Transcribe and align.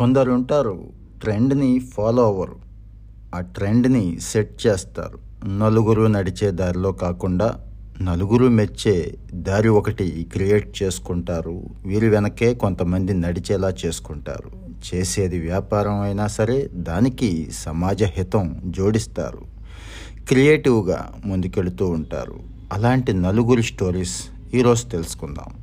కొందరు 0.00 0.30
ఉంటారు 0.30 0.84
ట్రెండ్ని 1.22 1.78
ఫాలో 1.78 2.26
అవ్వరు. 2.26 2.56
ఆ 3.34 3.40
ట్రెండ్ని 3.40 4.20
సెట్ 4.20 4.66
చేస్తారు. 4.66 5.18
నలుగురు 5.48 6.06
నడిచే 6.06 6.50
దారిలో 6.50 6.92
కాకుండా 6.92 7.60
నలుగురు 8.02 8.48
మెచ్చే 8.48 9.14
దారి 9.34 9.68
ఒకటి 9.68 10.26
క్రియేట్ 10.32 10.82
చేసుకుంటారు. 10.82 11.62
వీరి 11.86 12.08
వెనకే 12.08 12.54
కొంతమంది 12.54 13.14
నడిచేలా 13.14 13.74
చేసుకుంటారు. 13.86 14.50
చేసేది 14.94 15.40
వ్యాపారం 15.40 16.00
అయినా 16.00 16.26
సరే 16.26 16.70
దానికి 16.72 17.48
సమాజ 17.52 18.02
హితం 18.02 18.62
జోడిస్తారు. 18.66 19.42
క్రియేటివ్గా 20.28 21.10
ముందుకెళుతూ 21.26 21.88
ఉంటారు. 21.88 22.40
అలాంటి 22.72 23.12
నలుగురి 23.12 23.62
స్టోరీస్ 23.62 24.22
ఈరోజు 24.54 24.86
తెలుసుకుందాం. 24.86 25.60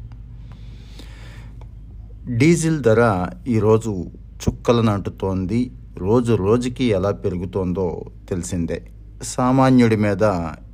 డీజిల్ 2.38 2.79
ధర 2.79 3.27
ఈరోజు 3.47 4.05
చుక్కలు 4.43 4.81
నాటుతోంది. 4.81 5.71
రోజు 5.98 6.34
రోజుకి 6.34 6.84
ఎలా 6.84 7.12
పెరుగుతోందో 7.12 8.05
తెలిసిందే. 8.30 8.84
సామాన్యుడి 9.23 9.95
మీద 9.95 10.23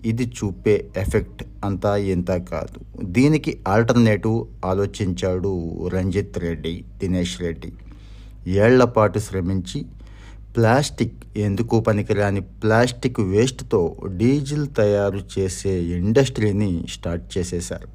ఇది 0.05 0.25
చూపే 0.27 0.85
ఎఫెక్ట్ 0.97 1.43
అంతా 1.65 1.97
ఇంత 1.97 2.31
కాదు. 2.31 3.03
దీనికి 3.03 3.59
ఆల్టర్నేటివ్ 3.67 4.45
ఆలోచించాడు 4.65 5.51
రంజిత్ 5.87 6.39
రెడ్డి 6.39 6.85
దినేష్ 6.97 7.41
రెడ్డి. 7.41 7.71
ఏళ్ళపాటు 8.47 9.19
శ్రమించి 9.19 9.85
ప్లాస్టిక్ 10.55 11.13
ఎందుకు 11.37 11.79
పనికిరాని 11.79 12.41
ప్లాస్టిక్ 12.41 13.19
వేస్ట్తో 13.19 13.95
డీజిల్ 14.17 14.67
తయారు 14.77 15.19
చేసే 15.39 15.81
ఇండస్ట్రీని 15.83 16.85
స్టార్ట్ 16.89 17.37
చేసేశారు. 17.37 17.87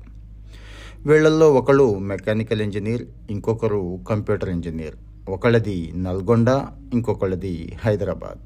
వీళ్ళల్లో 1.09 1.53
ఒకళ్ళు 1.55 1.99
మెకానికల్ 1.99 2.63
ఇంజనీర్ 2.63 3.03
ఇంకొకరు 3.31 3.99
కంప్యూటర్ 4.09 4.49
ఇంజనీర్. 4.49 4.97
ఒకళ్ళది 5.29 5.93
నల్గొండ 5.97 6.49
ఇంకొకళ్ళది 6.95 7.73
హైదరాబాద్. 7.85 8.41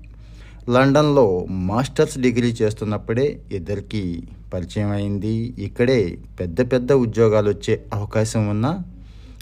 లండన్లో 0.71 1.47
మాస్టర్స్ 1.51 2.19
డిగ్రీ 2.19 2.51
చేస్తున్నప్పుడే 2.63 3.41
ఇద్దరికి 3.53 4.03
పరిచయం 4.55 4.91
అయింది. 4.91 5.55
ఇక్కడే 5.59 6.19
పెద్ద 6.41 6.73
పెద్ద 6.73 6.93
ఉద్యోగాలు 6.93 7.51
వచ్చే 7.51 7.85
అవకాశం 7.93 8.49
ఉన్న 8.49 8.67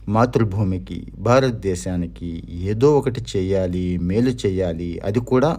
మాతృభూమికి 0.09 1.07
భారతదేశానికి 1.19 2.31
ఏదో 2.71 2.99
ఒకటి 2.99 3.21
చేయాలి 3.37 3.99
మేలు 3.99 4.31
చేయాలి. 4.31 5.01
అది 5.05 5.21
కూడా 5.21 5.51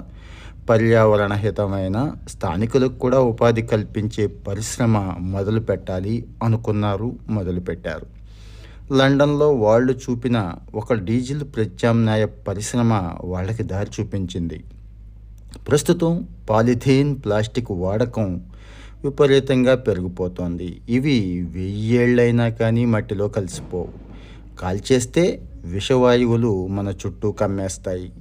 పర్యావరణ 0.69 1.33
హితమైన 1.33 1.97
స్థానికులకు 2.29 2.97
కూడా 2.99 3.19
ఉపాధి 3.19 3.61
కల్పించే 3.61 4.27
పరిశ్రమ 4.47 4.97
మొదలు 5.19 5.59
పెట్టాలి 5.59 6.15
అనుకున్నారు 6.43 7.15
మొదలుపెట్టారు. 7.29 8.20
లండన్లో 8.91 9.53
వాళ్ళు 9.53 9.93
చూపిన 9.93 10.53
ఒక 10.75 10.93
డీజిల్ 10.93 11.43
ప్రత్యామ్నాయ 11.55 12.25
పరిశ్రమ 12.25 13.09
వాళ్ళకి 13.23 13.63
దారి 13.63 14.01
చూపించింది. 14.01 14.63
ప్రస్తుతం 15.69 16.27
పాలిథీన్ 16.49 17.15
ప్లాస్టిక్ 17.25 17.71
వాడకం 17.71 18.41
విపరీతంగా 19.03 19.75
పెరిగిపోతోంది. 19.75 20.81
ఇవి 20.89 21.47
వెయ్యేళ్ళైనా 21.51 22.49
కానీ 22.49 22.85
మట్టిలో 22.85 23.27
కలిసిపోవు. 23.27 23.87
కాల్చేస్తే 24.59 25.41
విషవాయువులు 25.65 26.67
మన 26.67 26.93
చుట్టూ 27.05 27.31
కమ్మేస్తాయి. 27.31 28.11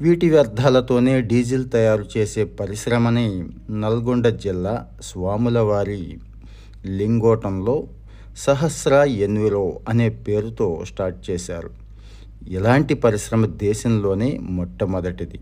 వీటి 0.00 0.30
వ్యర్థాలతోనే 0.30 1.20
డీజిల్ 1.20 1.68
తయారు 1.68 2.04
చేసే 2.16 2.44
పరిశ్రమని 2.44 3.44
నల్గొండ 3.70 4.28
జిల్లా 4.28 4.86
స్వాములవారి 5.02 6.18
లింగోటంలో 6.86 7.82
సహస్ర 8.36 8.94
ఎన్విరో 8.94 9.80
అనే 9.88 10.08
పేరుతో 10.08 10.82
స్టార్ట్ 10.84 11.30
చేశారు. 11.30 11.70
ఇలాంటి 12.48 12.94
పరిశ్రమ 12.94 13.46
దేశంలోనే 13.46 14.38
మొట్టమొదటిది. 14.42 15.40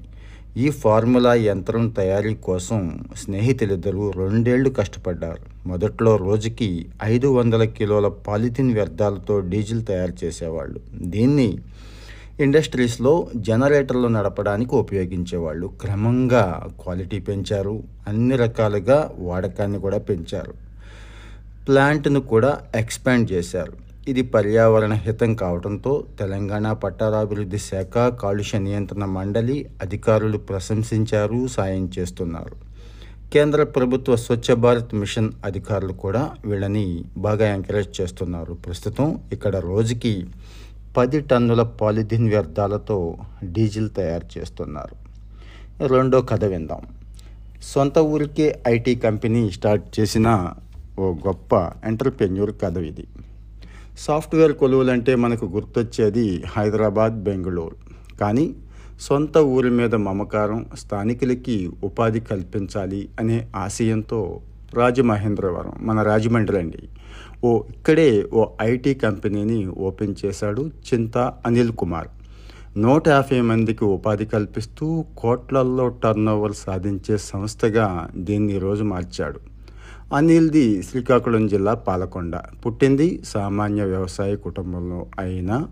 ఈ 0.56 0.70
ఫార్ములా 0.70 1.34
యంత్రం 1.34 1.88
తయారీ 1.88 2.34
కోసం 2.34 3.04
స్నేహితులిద్దరూ 3.16 4.10
రెండేళ్ళు 4.10 4.70
కష్టపడ్డారు. 4.70 5.68
మొదట్లో 5.68 6.16
రోజుకి 6.16 6.86
ఐదు 7.04 7.26
వందల 7.26 7.64
కిలోల 7.64 8.08
పాలిథిన్ 8.08 8.74
వ్యర్థాలతో 8.74 9.40
డీజిల్ 9.40 9.86
తయారు 9.86 10.24
చేసేవాళ్ళు. 10.24 10.80
దీన్ని 10.94 11.58
ఇండస్ట్రీస్లో 12.40 13.28
జనరేటర్లు 13.36 14.08
నడపడానికి 14.08 14.74
ఉపయోగించేవాళ్ళు. 14.74 15.66
క్రమంగా 15.66 16.68
క్వాలిటీ 16.82 17.18
పెంచారు. 17.18 17.82
అన్ని 18.08 18.36
రకాలుగా 18.36 19.12
వాడకాన్ని 19.18 19.78
కూడా 19.78 19.98
పెంచారు. 19.98 20.67
ప్లాంట్ను 21.68 22.20
కూడా 22.20 22.58
ఎక్స్పాండ్ 22.74 23.32
చేశారు. 23.32 23.72
ఇది 24.08 24.22
పర్యావరణ 24.22 24.92
హితం 24.92 25.34
కావడంతో 25.34 26.04
తెలంగాణ 26.20 26.72
పట్టణాభివృద్ధి 26.72 27.58
శాఖ 27.58 28.08
కాలుష్య 28.08 28.58
నియంత్రణ 28.58 29.04
మండలి 29.04 29.66
అధికారులు 29.82 30.38
ప్రశంసించారు 30.38 31.46
సాయం 31.46 31.90
చేస్తున్నారు. 31.98 32.56
కేంద్ర 33.32 33.62
ప్రభుత్వ 33.62 34.16
స్వచ్ఛ 34.16 34.54
భారత్ 34.54 34.94
మిషన్ 34.94 35.32
అధికారులు 35.44 35.92
కూడా 35.92 36.30
వీళ్ళని 36.44 37.04
బాగా 37.16 37.54
ఎంకరేజ్ 37.54 38.00
చేస్తున్నారు. 38.00 38.52
ప్రస్తుతం 38.54 39.20
ఇక్కడ 39.32 39.56
రోజుకి 39.56 40.26
పది 40.96 41.20
టన్నుల 41.20 41.62
పాలిథిన్ 41.62 42.28
వ్యర్థాలతో 42.28 43.16
డీజిల్ 43.44 43.90
తయారు 43.96 44.38
చేస్తున్నారు. 44.38 44.94
రెండో 45.86 46.20
కథ 46.20 46.44
విందాం. 46.44 46.80
సొంత 47.62 47.98
ఊరికే 47.98 48.58
ఐటీ 48.68 48.94
కంపెనీ 48.94 49.50
స్టార్ట్ 49.50 50.00
చేసిన 50.00 50.52
ఓ 50.98 51.06
గొప్ప 51.26 51.52
ఎంటర్ప్రెన్యూర్ 51.84 52.52
కథ 52.62 52.76
ఇది. 52.90 53.04
సాఫ్ట్వేర్ 53.98 54.52
కొలువులంటే 54.52 55.12
మనకు 55.24 55.46
గుర్తొచ్చేది 55.46 56.24
హైదరాబాద్ 56.54 57.16
బెంగళూరు. 57.26 57.76
కానీ 58.20 58.46
సొంత 59.06 59.38
ఊరి 59.56 59.70
మీద 59.70 59.94
మమకారం 60.08 60.60
స్థానికులకి 60.82 61.56
ఉపాధి 61.84 62.20
కల్పించాలి 62.30 63.08
అనే 63.20 63.36
ఆశయంతో 63.56 64.20
రాజమహేంద్రవరం 64.74 65.74
మన 65.80 66.02
రాజమండ్రి 66.02 66.58
అండి. 66.58 66.82
ఓ 67.44 67.50
ఇక్కడే 67.70 68.08
ఓ 68.32 68.46
ఐటీ 68.60 68.94
కంపెనీని 68.94 69.66
ఓపెన్ 69.66 70.14
చేశాడు 70.22 70.62
చింత 70.88 71.18
అనిల్ 71.46 71.72
కుమార్. 71.72 72.08
నూట 72.84 73.08
యాభై 73.08 73.40
మందికి 73.50 73.84
ఉపాధి 73.84 74.26
కల్పిస్తూ 74.26 75.04
కోట్లల్లో 75.18 75.88
టర్నోవర్ 76.02 76.56
సాధించే 76.64 77.16
సంస్థగా 77.30 77.86
దీన్ని 78.16 78.52
ఈరోజు 78.52 78.84
మార్చాడు. 78.94 79.40
అనిల్ది 80.16 80.82
శ్రీకాకుళం 80.82 81.46
జిల్లా 81.46 81.74
పాలకొండ. 81.74 82.36
పుట్టింది 82.36 83.22
సామాన్య 83.24 83.84
వ్యవసాయ 83.84 84.36
కుటుంబంలో 84.36 85.06
అయినా 85.18 85.68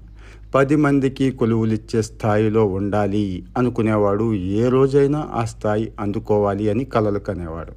పది 0.54 0.76
మందికి 0.76 1.30
కొలువులిచ్చే 1.30 2.02
స్థాయిలో 2.02 2.64
ఉండాలి 2.66 3.44
అనుకునేవాడు 3.56 4.34
ఏ 4.34 4.68
రోజైనా 4.68 5.28
ఆ 5.32 5.44
స్థాయి 5.44 5.92
అందుకోవాలి 6.00 6.70
అని 6.70 6.84
కలలు 6.84 7.18
కనేవాడు. 7.18 7.72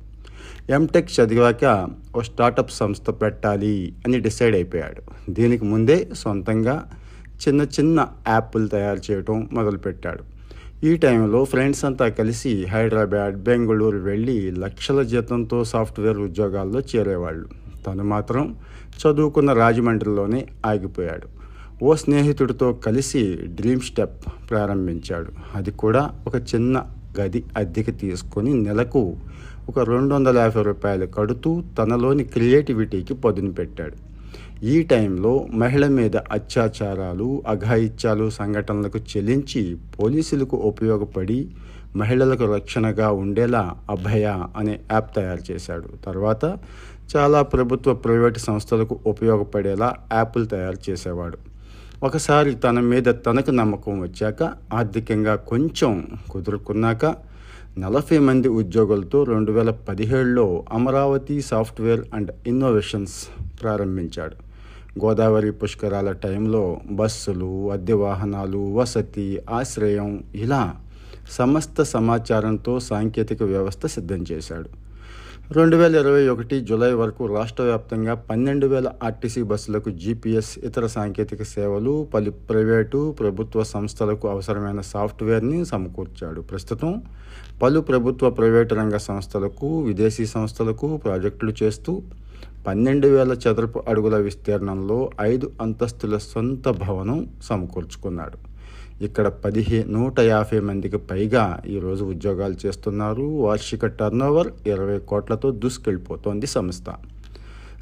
ఎంటెక్ 0.71 1.09
చదివాక 1.21 1.87
ఓ 2.15 2.21
స్టార్టప్ 2.21 2.71
సంస్థ 2.71 3.09
పెట్టాలి 3.09 3.93
అని 4.05 4.19
డిసైడ్ 4.19 4.55
అయిపోయాడు. 4.55 5.31
దీనికి 5.31 5.65
ముందే 5.65 6.07
సొంతంగా 6.13 6.89
చిన్న 7.47 7.61
చిన్న 7.61 8.07
యాప్లు 8.27 8.67
తయారు 8.67 9.11
చేయటం 9.11 9.49
మొదలుపెట్టాడు. 9.53 10.38
ఈ 10.83 10.97
టైంలో 10.97 11.45
ఫ్రెండ్స్ 11.45 11.85
అంతా 11.85 12.09
కలిసి 12.09 12.65
హైదరాబాద్ 12.65 13.43
బెంగళూరు 13.43 13.97
వెళ్ళి 13.97 14.51
లక్షల 14.51 15.01
జీతంతో 15.01 15.63
సాఫ్ట్వేర్ 15.63 16.17
ఉద్యోగాల్లో 16.17 16.79
చేరేవాళ్ళు. 16.79 17.49
తను 17.87 18.03
మాత్రం 18.03 18.55
చదువుకున్న 19.01 19.53
రాజమండ్రిలోనే 19.53 20.47
ఆగిపోయాడు. 20.65 21.27
ఓ 21.83 21.95
స్నేహితుడితో 21.95 22.73
కలిసి 22.73 23.39
డ్రీమ్ 23.43 23.81
స్టెప్ 23.81 24.19
ప్రారంభించాడు. 24.49 25.31
అది 25.55 25.71
కూడా 25.71 26.11
ఒక 26.27 26.35
చిన్న 26.35 26.85
గది 27.19 27.43
అద్దెకి 27.57 27.91
తీసుకొని 27.91 28.53
నెలకు 28.53 29.17
ఒక 29.69 29.79
రెండు 29.79 30.15
వందల 30.15 30.37
యాభై 30.37 30.61
రూపాయలు 30.61 31.05
కడుతూ 31.05 31.63
తనలోని 31.77 32.23
క్రియేటివిటీకి 32.23 33.13
పదును 33.13 33.51
పెట్టాడు. 33.53 34.09
ఈ 34.63 34.83
టైంలో 34.83 35.33
మహిళ 35.53 35.87
మీద 35.87 36.15
అత్యాచారాలు 36.31 37.43
అఘాయిత్యాలు 37.47 38.29
సంఘటనలకు 38.29 38.99
చెల్లించి 39.11 39.61
పోలీసులకు 39.99 40.57
ఉపయోగపడి 40.71 41.39
మహిళలకు 41.95 42.45
రక్షణగా 42.55 43.07
ఉండేలా 43.11 43.61
అభయ 43.89 44.25
అనే 44.57 44.79
యాప్ 44.91 45.15
తయారు 45.15 45.51
చేశాడు. 45.51 45.89
తర్వాత 46.05 46.43
చాలా 47.15 47.41
ప్రభుత్వ 47.41 47.93
ప్రైవేటు 47.93 48.39
సంస్థలకు 48.39 48.99
ఉపయోగపడేలా 49.05 49.95
యాప్లు 50.13 50.45
తయారు 50.45 50.79
చేసేవాడు. 50.89 51.37
ఒకసారి 52.03 52.55
తన 52.55 52.79
మీద 52.79 53.07
తనకు 53.25 53.51
నమ్మకం 53.51 54.01
వచ్చాక 54.01 54.43
ఆర్థికంగా 54.73 55.35
కొంచెం 55.35 55.93
కుదురుకున్నాక 56.29 57.05
నలభై 57.77 58.17
మంది 58.17 58.47
ఉద్యోగులతో 58.49 59.23
రెండు 59.23 59.51
వేల 59.51 59.69
పదిహేడులో 59.87 60.45
అమరావతి 60.73 61.41
సాఫ్ట్వేర్ 61.41 62.01
అండ్ 62.13 62.31
ఇన్నోవేషన్స్ 62.47 63.17
ప్రారంభించాడు. 63.61 64.35
గోదావరి 65.01 65.51
పుష్కరాల 65.59 66.11
టైంలో 66.25 66.63
బస్సులు 66.99 67.51
అద్దె 67.71 67.95
వాహనాలు 68.05 68.61
వసతి 68.77 69.27
ఆశ్రయం 69.49 70.11
ఇలా 70.35 70.61
సమస్త 71.37 71.81
సమాచారంతో 71.95 72.73
సాంకేతిక 72.89 73.41
వ్యవస్థ 73.53 73.85
సిద్ధం 73.95 74.21
చేశాడు. 74.31 74.69
రెండు 75.57 75.75
వేల 75.77 75.95
ఇరవై 75.95 76.23
ఒకటి 76.31 76.55
జూలై 76.61 76.89
వరకు 76.93 77.23
రాష్ట్ర 77.35 77.63
వ్యాప్తంగా 77.63 78.13
పన్నెండు 78.29 78.67
వేల 78.67 78.87
ఆర్టీసీ 79.03 79.41
బస్సులకు 79.51 79.89
జీపీఎస్ 80.01 80.51
ఇతర 80.67 80.85
సాంకేతిక 80.95 81.43
సేవలు 81.53 81.93
పలు 82.13 82.31
ప్రైవేటు 82.49 82.99
ప్రభుత్వ 83.19 83.63
సంస్థలకు 83.63 84.27
అవసరమైన 84.33 84.81
సాఫ్ట్వేర్ని 84.91 85.59
సమకూర్చాడు. 85.65 86.41
ప్రస్తుతం 86.41 86.91
పలు 87.61 87.79
ప్రభుత్వ 87.79 88.29
ప్రైవేటు 88.29 88.75
రంగ 88.75 88.97
సంస్థలకు 89.09 89.69
విదేశీ 89.81 90.25
సంస్థలకు 90.35 90.89
ప్రాజెక్టులు 90.97 91.53
చేస్తూ 91.63 91.93
పన్నెండు 92.67 93.07
వేల 93.07 93.31
చదరపు 93.33 93.83
అడుగుల 93.87 94.17
విస్తీర్ణంలో 94.17 95.09
ఐదు 95.21 95.51
అంతస్తుల 95.61 96.17
సొంత 96.17 96.69
భవనం 96.69 97.27
సమకూర్చుకున్నాడు. 97.43 98.49
ఇక్కడ 99.03 99.27
పదిహే 99.27 99.85
నూట 99.87 100.19
యాభై 100.19 100.59
మందికి 100.59 100.97
పైగా 100.97 101.61
ఈరోజు 101.67 102.03
ఉద్యోగాలు 102.03 102.55
చేస్తున్నారు. 102.65 103.21
వార్షిక 103.21 103.85
టర్నోవర్ 103.85 104.47
ఇరవై 104.67 104.99
కోట్లతో 104.99 105.51
దూసుకెళ్ళిపోతోంది 105.51 106.47
సంస్థ. 106.47 106.85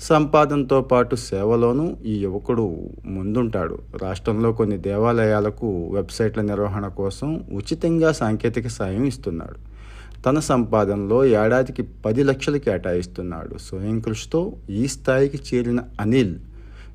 సంపాదనతో 0.01 0.81
పాటు 0.81 1.15
సేవలోనూ 1.15 1.95
ఈ 2.05 2.17
యువకుడు 2.17 2.77
ముందుంటాడు. 3.05 3.79
రాష్ట్రంలో 4.01 4.51
కొన్ని 4.51 4.77
దేవాలయాలకు 4.77 5.89
వెబ్సైట్ల 5.93 6.41
నిర్వహణ 6.41 6.87
కోసం 6.87 7.43
ఉచితంగా 7.51 8.11
సాంకేతిక 8.11 8.67
సాయం 8.67 9.05
ఇస్తున్నాడు. 9.05 9.76
తన 10.25 10.39
సంపాదనలో 10.39 11.25
ఏడాదికి 11.25 11.81
పది 12.05 12.23
లక్షలు 12.23 12.57
కేటాయిస్తున్నాడు. 12.57 13.57
స్వయం 13.57 13.99
కృషితో 13.99 14.53
ఈ 14.69 14.87
స్థాయికి 14.87 15.39
చేరిన 15.47 15.79
Anil 15.99 16.35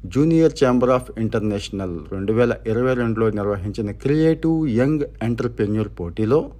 Junior 0.06 0.52
Chamber 0.64 0.90
of 0.90 1.10
International 1.18 1.98
రెండు 2.12 2.32
వేల 2.32 2.54
ఇరవై 2.66 2.94
రెండులో 2.94 3.30
నిర్వహించిన 3.30 3.90
క్రియేటివ్ 3.90 4.68
యంగ్ 4.68 5.04
ఎంటర్ప్రెన్యూర్ 5.22 5.90
పోటీలో 6.00 6.50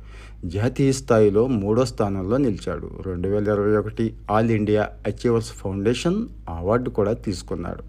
జాతీయ 0.45 0.93
స్థాయిలో 0.93 1.47
మూడో 1.47 1.85
స్థానంలో 1.85 2.37
నిలిచాడు. 2.37 2.91
రెండు 3.07 3.29
వేల 3.29 3.43
ఇరవై 3.43 3.77
ఒకటి 3.77 4.15
All 4.31 4.51
India 4.51 4.91
Achievers 5.07 5.53
Foundation 5.53 6.27
award 6.49 6.91
కూడా 6.91 7.13
తీసుకున్నాడు. 7.13 7.85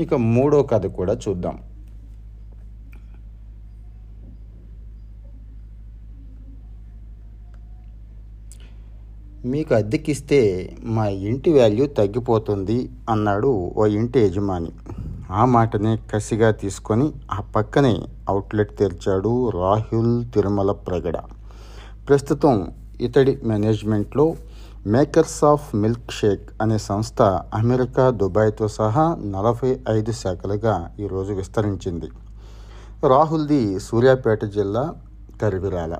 ఇక 0.00 0.14
మూడో 0.14 0.62
కథ 0.62 0.86
కూడా 0.86 1.18
చూద్దాం. 1.28 1.58
మీకు 9.44 9.74
అద్దెకిస్తే 9.74 10.70
మా 10.84 11.06
ఇంటి 11.06 11.58
వాల్యూ 11.58 11.86
తగ్గిపోతుంది 11.86 12.90
అన్నాడు 13.10 13.72
ఓ 13.76 13.86
ఇంటి 13.86 14.20
యజమాని. 14.20 14.72
ఆ 15.30 15.44
మాటనే 15.44 15.96
కసిగా 15.96 16.50
తీసుకొని 16.50 17.12
ఆ 17.32 17.40
పక్కనే 17.40 18.02
అవుట్లెట్ 18.28 18.78
తెరిచాడు 18.78 19.50
రాహుల్ 19.50 20.24
తిరుమల 20.34 20.70
ప్రగడ. 20.70 21.16
ప్రస్తుతం 22.08 22.72
ఇతడి 23.00 23.38
మేనేజ్మెంట్లో 23.44 24.36
మేకర్స్ 24.86 25.44
ఆఫ్ 25.44 25.74
మిల్క్ 25.74 26.12
షేక్ 26.12 26.50
అనే 26.62 26.78
సంస్థ 26.78 27.22
అమెరికా 27.54 28.10
దుబాయ్తో 28.10 28.68
సహా 28.68 29.16
నలభై 29.20 29.76
ఐదు 29.88 30.12
శాఖలుగా 30.12 30.94
ఈరోజు 31.00 31.32
విస్తరించింది. 31.32 32.06
రాహుల్ది 33.08 33.80
సూర్యాపేట 33.80 34.44
జిల్లా 34.44 34.94
కరివిరాల. 35.42 35.96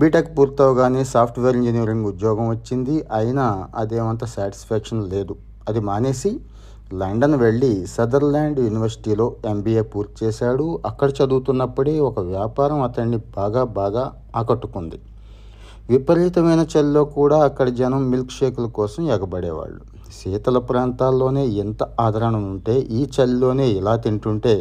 బీటెక్ 0.00 0.38
పూర్తవగానే 0.38 1.04
సాఫ్ట్వేర్ 1.04 1.56
ఇంజనీరింగ్ 1.56 2.06
ఉద్యోగం 2.06 2.48
వచ్చింది. 2.48 3.04
అయినా 3.12 3.68
అదేమంత 3.76 4.24
సాటిస్ఫాక్షన్ 4.24 5.10
లేదు. 5.10 5.34
అది 5.68 5.80
మానేసి 5.80 6.40
లండన్ 6.94 7.34
వెళ్ళి 7.34 7.86
సదర్లాండ్ 7.86 8.60
యూనివర్సిటీలో 8.60 9.34
ఎంబీఏ 9.46 9.82
పూర్తి 9.82 10.24
చేశాడు. 10.24 10.80
అక్కడ 10.86 11.08
చదువుతున్నప్పుడే 11.10 12.00
ఒక 12.00 12.18
వ్యాపారం 12.20 12.82
అతన్ని 12.82 13.16
బాగా 13.36 13.64
బాగా 13.64 14.04
ఆకట్టుకుంది. 14.36 14.98
విపరీతమైన 15.90 16.66
చలిలో 16.74 17.04
కూడా 17.04 17.38
అక్కడ 17.44 17.68
జనం 17.68 18.10
మిల్క్ 18.10 18.30
షేకుల 18.30 18.66
కోసం 18.66 19.10
ఎగబడేవాళ్ళు. 19.10 19.80
శీతల 20.18 20.58
ప్రాంతాల్లోనే 20.58 21.46
ఎంత 21.46 21.82
ఆదరణ 22.00 22.36
ఉంటే 22.36 22.78
ఈ 22.98 23.08
చలిలోనే 23.16 23.66
ఇలా 23.68 23.96
తింటుంటే 23.96 24.54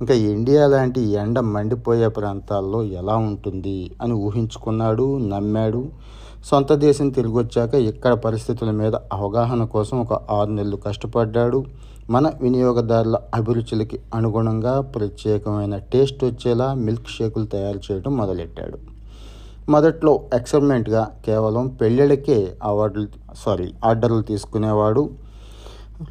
ఇంకా 0.00 0.14
ఇండియా 0.14 0.66
లాంటి 0.66 1.00
ఎండ 1.00 1.40
మండిపోయే 1.40 2.08
ప్రాంతాల్లో 2.08 2.82
ఎలా 2.82 3.16
ఉంటుంది 3.16 3.90
అని 4.02 4.12
ఊహించుకున్నాడు 4.12 5.18
నమ్మాడు. 5.18 5.82
సొంత 6.44 6.72
దేశం 6.72 7.08
తిరిగి 7.10 7.36
వచ్చాక 7.38 7.74
ఇక్కడ 7.74 8.12
పరిస్థితుల 8.12 8.70
మీద 8.70 8.94
అవగాహన 9.12 9.64
కోసం 9.64 10.00
ఒక 10.00 10.12
ఆరు 10.30 10.50
నెలలు 10.50 10.76
కష్టపడ్డాడు. 10.76 11.64
మన 12.10 12.32
వినియోగదారుల 12.40 13.18
అభిరుచులకి 13.34 13.98
అనుగుణంగా 14.14 14.80
ప్రత్యేకమైన 14.80 15.76
టేస్ట్ 15.76 16.24
వచ్చేలా 16.24 16.74
మిల్క్ 16.74 17.08
షేకులు 17.08 17.44
తయారు 17.44 17.80
చేయడం 17.86 18.16
మొదలెట్టాడు. 18.16 18.78
మొదట్లో 19.70 20.20
ఎక్స్పెరిమెంట్గా 20.34 21.02
కేవలం 21.26 21.68
పెళ్ళిళ్ళకే 21.68 22.56
అవార్డులు 22.62 23.08
సారీ 23.34 23.74
ఆర్డర్లు 23.84 24.22
తీసుకునేవాడు. 24.22 25.10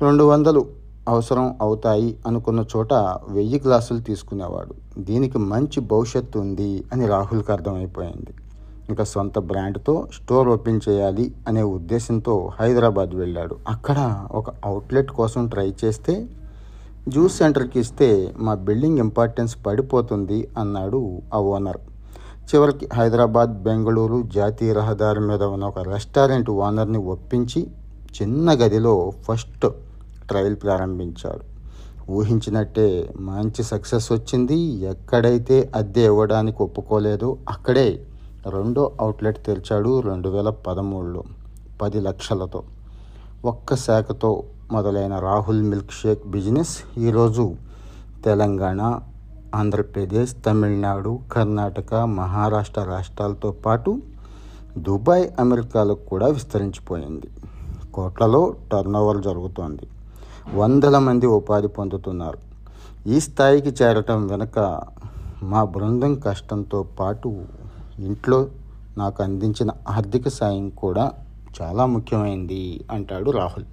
రెండు 0.01 0.23
వందలు 0.23 0.82
అవసరం 1.07 1.55
అవుతాయి 1.61 2.17
అనుకున్న 2.27 2.65
చోట 2.73 2.93
వెయ్యి 3.29 3.61
గ్లాసులు 3.65 3.99
తీసుకునేవాడు. 3.99 4.73
దీనికి 4.97 5.37
మంచి 5.37 5.79
భవిష్యత్తు 5.79 6.39
ఉంది 6.39 6.83
అని 6.93 7.07
రాహుల్కి 7.07 7.51
అర్థమైపోయింది. 7.51 8.33
ఇంకా 8.89 9.03
సొంత 9.03 9.39
బ్రాండ్తో 9.39 10.07
స్టోర్ 10.13 10.47
ఓపెన్ 10.47 10.79
చేయాలి 10.89 11.33
అనే 11.47 11.61
ఉద్దేశంతో 11.61 12.49
హైదరాబాద్ 12.59 13.13
వెళ్ళాడు. 13.15 13.55
అక్కడ 13.67 14.27
ఒక 14.31 14.49
అవుట్లెట్ 14.65 15.11
కోసం 15.11 15.47
ట్రై 15.47 15.73
చేస్తే 15.85 16.15
జ్యూస్ 17.07 17.37
సెంటర్కి 17.37 17.79
ఇస్తే 17.79 18.33
మా 18.39 18.53
బిల్డింగ్ 18.53 18.99
ఇంపార్టెన్స్ 18.99 19.55
పడిపోతుంది 19.65 20.47
అన్నాడు 20.57 21.21
ఆ 21.33 21.39
ఓనర్. 21.39 21.81
చివరికి 22.49 22.85
హైదరాబాద్ 22.93 23.53
బెంగళూరు 23.65 24.23
జాతీయ 24.35 24.73
రహదారి 24.73 25.19
మీద 25.19 25.43
ఉన్న 25.43 25.65
ఒక 25.65 25.79
రెస్టారెంట్ 25.79 26.49
ఓనర్ని 26.49 26.97
ఒప్పించి 26.97 27.61
చిన్న 28.21 28.53
గదిలో 28.53 29.11
ఫస్ట్ 29.27 29.65
ట్రయల్ 30.29 30.55
ప్రారంభించాడు. 30.55 31.53
ఊహించినట్టే 32.11 33.13
మంచి 33.19 33.63
సక్సెస్ 33.63 34.11
వచ్చింది. 34.11 34.57
ఎక్కడైతే 34.91 35.71
అద్దె 35.75 36.05
ఇవ్వడానికి 36.05 36.63
ఒప్పుకోలేదో 36.63 37.37
అక్కడే 37.49 38.05
రెండో 38.49 38.91
అవుట్లెట్ 39.01 39.45
తెరిచాడు 39.45 39.99
రెండు 39.99 40.29
వేల 40.29 40.49
పదమూడులో 40.49 41.23
పది 41.81 42.01
లక్షలతో. 42.01 42.63
ఒక్క 43.45 43.75
శాఖతో 43.75 44.43
మొదలైన 44.71 45.19
రాహుల్ 45.19 45.63
మిల్క్ 45.63 45.91
షేక్ 45.91 46.27
బిజినెస్ 46.27 46.99
ఈరోజు 46.99 47.55
తెలంగాణ 48.25 48.99
ఆంధ్రప్రదేశ్ 49.55 50.35
తమిళనాడు 50.45 51.19
కర్ణాటక 51.31 51.95
మహారాష్ట్ర 51.95 52.83
రాష్ట్రాలతో 52.83 53.51
పాటు 53.51 53.97
దుబాయ్ 54.77 55.29
అమెరికాలకు 55.39 56.05
కూడా 56.05 56.27
విస్తరించిపోయింది. 56.27 57.27
కోట్లలో 57.93 58.53
టర్నోవర్ 58.71 59.21
జరుగుతోంది. 59.21 59.87
వందల 60.51 60.99
మంది 60.99 61.25
ఉపాధి 61.25 61.67
పొందుతున్నారు. 61.67 62.37
ఈ 63.07 63.19
స్థాయికి 63.19 63.69
చేరటం 63.69 64.27
వెనుక 64.27 64.81
మా 65.43 65.63
బృందం 65.63 66.15
కష్టంతో 66.15 66.83
పాటు 66.83 67.43
ఇంట్లో 67.99 68.47
నాకు 68.97 69.23
అందించిన 69.23 69.71
ఆర్థిక 69.87 70.27
సాయం 70.27 70.69
కూడా 70.69 71.11
చాలా 71.61 71.85
ముఖ్యమైంది 71.85 72.85
అంటాడు 72.91 73.31
రాహుల్. 73.31 73.65